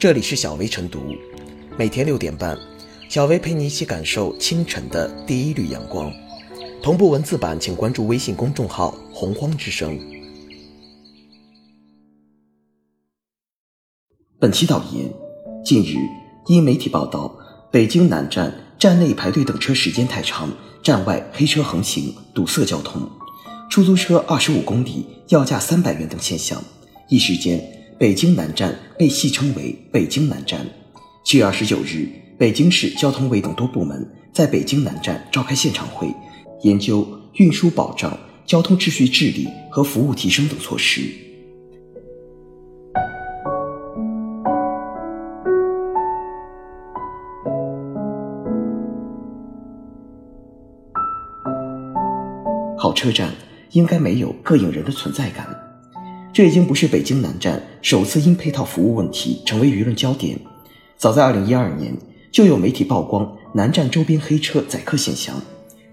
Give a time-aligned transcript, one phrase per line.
[0.00, 1.14] 这里是小薇晨读，
[1.76, 2.58] 每天六点半，
[3.10, 6.10] 小薇陪你一起感受清晨的第一缕阳光。
[6.82, 10.00] 同步文字版，请关注微信公众号“洪荒之声”。
[14.40, 15.12] 本期导言：
[15.62, 15.96] 近日，
[16.46, 17.36] 因媒体报道，
[17.70, 20.50] 北京南站站内排队等车时间太长，
[20.82, 23.06] 站外黑车横行，堵塞交通，
[23.68, 26.64] 出租车二十五公里要价三百元等现象，
[27.10, 30.66] 一时间，北京南站被戏称为“北京南站”。
[31.22, 36.08] 七月二十九日，北京市交通委等多部门在北京南站召开现场会，
[36.62, 41.02] 研究运输保障、交通秩序治理和服务提升等措施。
[52.78, 53.34] 好车站
[53.72, 55.59] 应该没有膈应人的存在感。
[56.32, 60.38] 这已经不是北京南站首次因配套服务问题成为舆论焦点。
[60.96, 61.96] 早在2012年，
[62.30, 65.34] 就有媒体曝光南站周边黑车载客现象。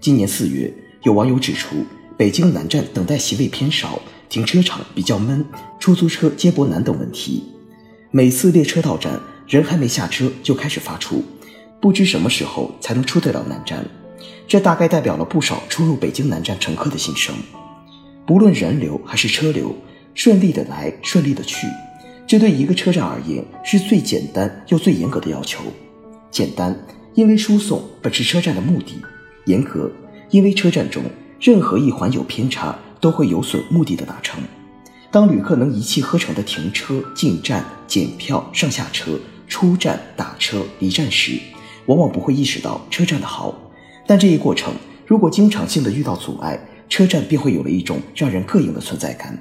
[0.00, 1.84] 今年四月，有网友指出，
[2.16, 5.44] 北京南站等待席位偏少，停车场比较闷，
[5.80, 7.42] 出租车接驳难等问题。
[8.12, 11.24] 每次列车到站，人还没下车就开始发出，
[11.80, 13.84] 不知什么时候才能出得了南站。
[14.46, 17.34] 这大概代表了不少出入北京南站乘客的心声。
[18.24, 19.74] 不论人流还是车流，
[20.18, 21.68] 顺利的来，顺利的去，
[22.26, 25.60] 这对一个车站而言是最简单又最严格的要求。
[26.28, 26.76] 简单，
[27.14, 28.94] 因为输送本是车站的目的；
[29.46, 29.88] 严格，
[30.30, 31.04] 因为车站中
[31.38, 34.42] 任何一环有偏差，都会有损目的的达成。
[35.12, 41.38] 当旅客能一气呵成的停车、进站、检票、上下车、出站、打车、离站时，
[41.86, 43.54] 往往不会意识到车站的好。
[44.04, 44.74] 但这一过程
[45.06, 46.58] 如果经常性的遇到阻碍，
[46.88, 49.40] 车站便会有了一种让人膈应的存在感。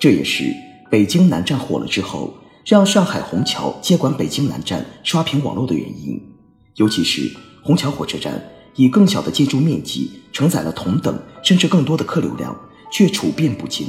[0.00, 0.56] 这也是
[0.90, 2.32] 北京南站火了之后，
[2.64, 6.18] 让上海虹桥接管北京南站刷屏网络的原因。
[6.76, 7.30] 尤其是
[7.62, 8.42] 虹桥火车站
[8.76, 12.58] 以更小的建筑面积承载了同等甚至更多的客流量，
[12.90, 13.88] 却处变不惊。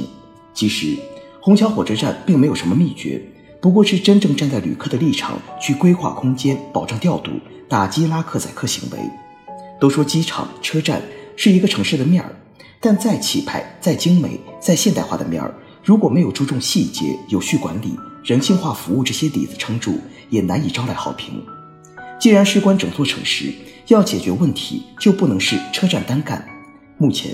[0.52, 0.94] 其实，
[1.40, 3.18] 虹桥火车站并没有什么秘诀，
[3.62, 7.30] 不过是真正站在旅客的立场去规划空间，保障调度，
[7.70, 8.98] 打击拉客载客行为。
[9.80, 11.00] 都说机场、车站
[11.36, 12.36] 是一个城市的面儿，
[12.82, 19.98] 但再气派、再精美、再现代化的面儿，如果没有注重细节、有序管理、人性化服务这些底子撑住，
[20.30, 21.42] 也难以招来好评。
[22.20, 23.52] 既然事关整座城市，
[23.88, 26.46] 要解决问题，就不能是车站单干。
[26.98, 27.32] 目前，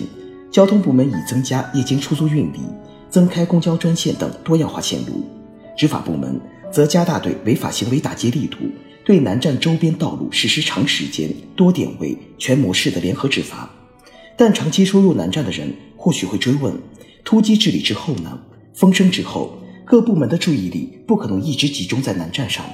[0.51, 2.61] 交通部门已增加夜间出租运力，
[3.11, 5.29] 增开公交专线等多样化线路，
[5.77, 6.41] 执法部门
[6.73, 8.57] 则加大对违法行为打击力度。
[9.05, 13.71] 对南站周边道路实施长时间、多点位、全模式的联合执法，
[14.37, 16.75] 但长期出入南站的人或许会追问：
[17.29, 18.41] 突击治理之后呢？
[18.73, 22.65] 风声之后，各部门的注意力不可能一直集中在南站上。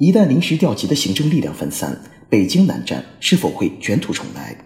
[0.00, 1.96] 一旦临时调集的行政力量分散，
[2.28, 4.64] 北京南站是否会卷土重来？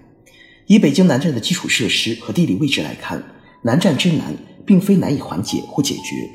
[0.66, 3.22] 以北京南站的基础设施和地理位置来看，
[3.60, 4.34] 南站之难
[4.64, 6.26] 并非难以缓解或解决。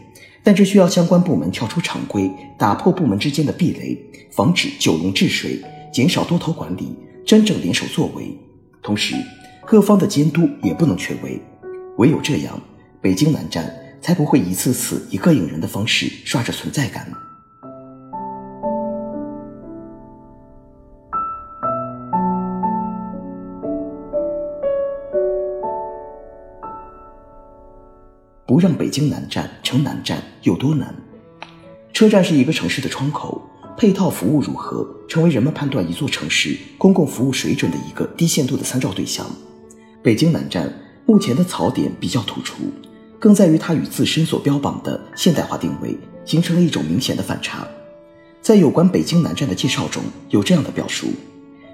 [0.44, 3.98] 但这需要相关部门跳出常规，打破部门之间的壁垒，
[4.30, 5.60] 防止九龙治水，
[5.92, 6.94] 减少多头管理，
[7.26, 8.38] 真正联手作为。
[8.84, 9.16] 同时，
[9.66, 11.42] 各方的监督也不能缺位。
[11.98, 12.62] 唯有这样，
[13.02, 17.10] 北京南站才不会一次次以膈应人的方式刷着存在感。
[28.46, 30.94] 不让北京南站成南站有多难？
[31.94, 33.42] 车站是一个城市的窗口，
[33.78, 39.26] 配套服务如何，成为人们判断一座城市公共服务水准的一个低限度的参照对象。
[40.04, 40.74] 北京南站
[41.06, 42.56] 目前的槽点比较突出，
[43.20, 47.68] 更在于它与自身所标榜的现代化定位形成了一种明显的反差。
[48.42, 51.08] 在有关北京南站的介绍中有这样的表述：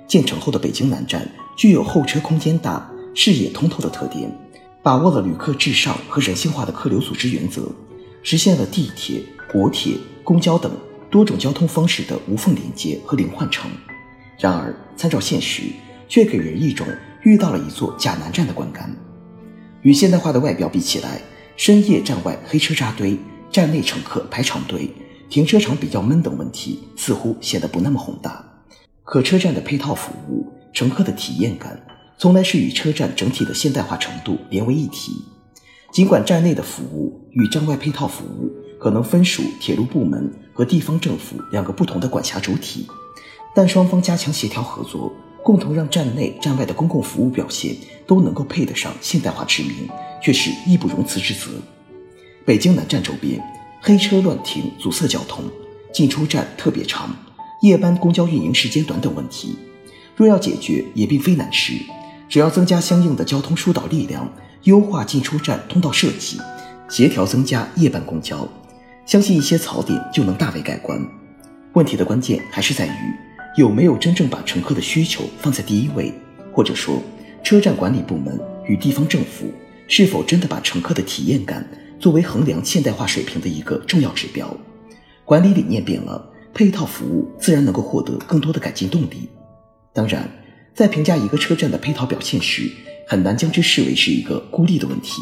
[0.07, 4.29] 建成后的北京南站具有候车空间大、视野通透的特点。
[4.81, 7.63] 把握了旅客至上和人性化的客流组织原则，
[8.22, 9.19] 实现了地铁、
[9.51, 10.72] 国铁、公交等
[11.09, 13.68] 多种交通方式的无缝连接和零换乘。
[14.38, 15.63] 然而，参照现实，
[16.07, 16.86] 却给人一种
[17.24, 18.95] 遇到了一座假南站的观感。
[19.81, 21.19] 与现代化的外表比起来，
[21.57, 23.18] 深夜站外黑车扎堆，
[23.52, 24.90] 站内乘客排长队，
[25.30, 28.44] 停车场比较闷等问题，似乎显得不那么宏大。
[29.04, 31.81] 可车站的配套服务，乘客的体验感。
[32.18, 35.12] 从来是与车站整体的现代化程度连为一体。
[35.92, 42.88] 尽管站内的服务与站外配套服务可能分属铁路部门和地方政府两个不同的管辖主体，
[43.54, 45.12] 但双方加强协调合作，
[45.44, 47.75] 共同让站内站外的公共服务表现
[48.07, 49.90] 都能够配得上现代化之名，
[50.25, 51.51] 却是义不容辞之责。
[52.48, 53.39] 北京南站周边
[53.80, 55.44] 黑车乱停，阻塞交通，
[55.94, 57.16] 进出站特别长、
[57.62, 59.56] 夜班公交运营时间短等问题。
[60.16, 61.74] 若要解决，也并非难事，
[62.27, 64.27] 只要增加相应的交通疏导力量，
[64.63, 66.39] 优化进出站通道设计，
[66.89, 68.48] 协调增加夜班公交，
[69.06, 71.00] 相信一些槽点就能大为改观。
[71.74, 73.13] 问题的关键还是在于
[73.57, 76.12] 有没有真正把乘客的需求放在第一位，
[76.51, 77.00] 或者说，
[77.44, 79.54] 车站管理部门与地方政府
[79.87, 81.67] 是否真的把乘客的体验感
[81.99, 84.55] 作为衡量现代化水平的一个重要指标。
[85.23, 89.29] 管理理念变了，配套服务自然能够获得更多的改进动力。
[89.93, 90.29] 当然，
[90.73, 92.69] 在评价一个车站的配套表现时，
[93.07, 95.21] 很难将之视为是一个孤立的问题，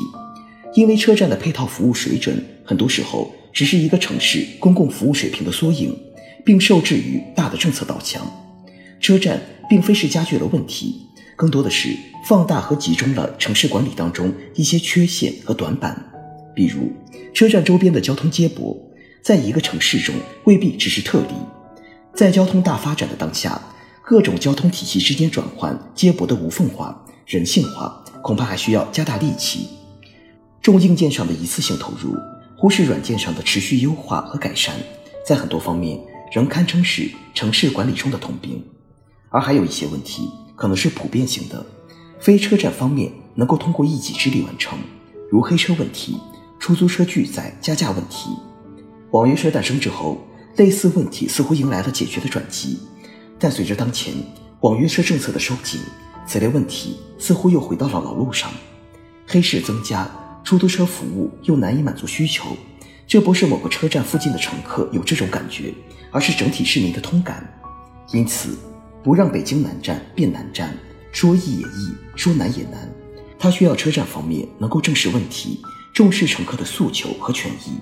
[0.73, 5.95] 因为车站的配套服务水准很多时候只是一个城市公共服务水平的缩影，
[6.43, 8.21] 并受制于大的政策导向。
[8.99, 9.39] 车站
[9.69, 11.95] 并非是加剧了问题，更多的是
[12.27, 16.11] 放大和集中了城市管理当中一些缺陷和短板，
[16.55, 16.91] 比如
[17.33, 18.77] 车站周边的交通接驳，
[19.21, 21.33] 在一个城市中未必只是特例，
[22.13, 23.61] 在交通大发展的当下。
[24.05, 29.69] 各种交通体系之间转换接驳的无缝化、人性化，恐怕还需要加大力气。
[30.61, 32.13] 重硬件上的一次性投入，
[32.57, 34.75] 忽视软件上的持续优化和改善，
[35.25, 35.97] 在很多方面
[36.33, 38.61] 仍堪称是城市管理中的通病。
[39.29, 41.65] 而还有一些问题可能是普遍性的，
[42.19, 44.77] 非车站方面能够通过一己之力完成，
[45.31, 46.17] 如黑车问题、
[46.59, 48.29] 出租车拒载加价问题。
[49.11, 52.79] 网约车诞生之后，类似问题似乎迎来了解决的转机。
[53.39, 54.13] 但随着当前
[54.61, 55.81] 网约车政策的收紧，
[56.25, 58.49] 此类问题似乎又回到了老路上。
[59.27, 60.09] 黑市增加，
[60.43, 62.45] 出租车服务又难以满足需求，
[63.07, 65.73] 这不是某个车站附近的乘客有这种感觉，
[66.11, 67.61] 而是整体市民的通感。
[68.11, 68.57] 因此，
[69.03, 70.73] 不让北京南站变南站，
[71.11, 72.89] 说易也易，说难也难。
[73.37, 75.59] 它需要车站方面能够正视问题，
[75.93, 77.77] 重视乘客的诉求和权益，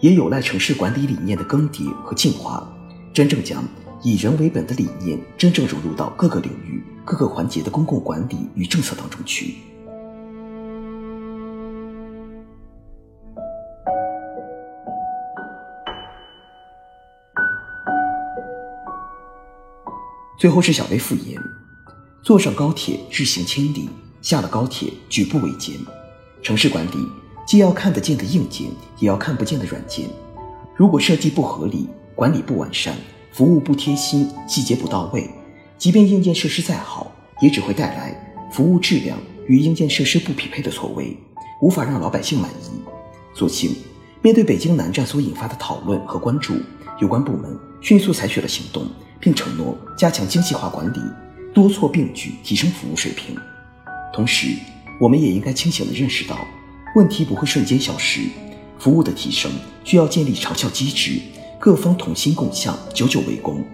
[0.00, 2.70] 也有赖城市管理理念的更迭和进化，
[3.12, 3.64] 真正将。
[4.02, 9.54] 以人为本的理念真正融入到各个领域、各个环节的公共管理与政策当中去。
[20.38, 21.40] 最后是小微复言：
[22.22, 23.88] 坐上高铁日行千里，
[24.20, 25.74] 下了高铁举步维艰。
[26.42, 27.08] 城市管理
[27.46, 28.66] 既要看得见的硬件，
[28.98, 30.06] 也要看不见的软件。
[30.76, 32.94] 如果设计不合理，管理不完善。
[33.32, 35.28] 服务不贴心，细节不到位，
[35.76, 41.14] 即便硬件设施再好，也只会带来服务质量与硬件设施不匹配的错位，
[41.60, 42.80] 无法让老百姓满意。
[43.34, 43.74] 所幸，
[44.22, 46.54] 面对北京南站所引发的讨论和关注，
[46.98, 48.86] 有关部门迅速采取了行动，
[49.20, 51.00] 并承诺加强精细化管理，
[51.54, 53.36] 多措并举提升服务水平。
[54.12, 54.48] 同时，
[55.00, 56.38] 我们也应该清醒地认识到，
[56.94, 58.20] 问题不会瞬间消失，
[58.78, 59.50] 服务的提升
[59.84, 61.20] 需要建立长效机制。
[61.58, 63.64] 各方同心共向，久久为功。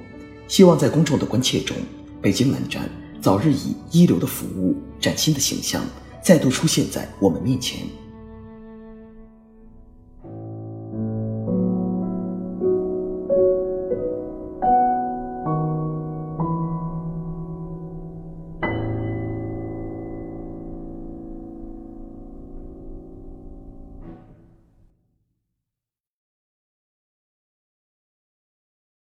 [0.47, 1.77] 希望在公众的关切中，
[2.21, 2.89] 北京南站
[3.21, 5.83] 早日以一流的服务、崭新的形象
[6.23, 7.81] 再度出现在我们面前。